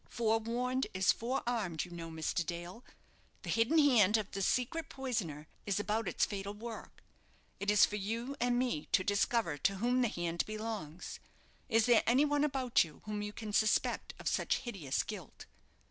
Forewarned 0.09 0.87
is 0.95 1.11
forearmed, 1.11 1.85
you 1.85 1.91
know, 1.91 2.09
Mr. 2.09 2.43
Dale. 2.43 2.83
The 3.43 3.51
hidden 3.51 3.77
hand 3.77 4.17
of 4.17 4.31
the 4.31 4.41
secret 4.41 4.89
poisoner 4.89 5.47
is 5.67 5.79
about 5.79 6.07
its 6.07 6.25
fatal 6.25 6.55
work; 6.55 7.03
it 7.59 7.69
is 7.69 7.85
for 7.85 7.97
you 7.97 8.35
and 8.39 8.57
me 8.57 8.87
to 8.93 9.03
discover 9.03 9.59
to 9.59 9.75
whom 9.75 10.01
the 10.01 10.07
hand 10.07 10.43
belongs. 10.47 11.19
Is 11.69 11.85
there 11.85 12.01
any 12.07 12.25
one 12.25 12.43
about 12.43 12.83
you 12.83 13.03
whom 13.05 13.21
you 13.21 13.31
can 13.31 13.53
suspect 13.53 14.15
of 14.17 14.27
such 14.27 14.57
hideous 14.61 15.03
guilt?" 15.03 15.45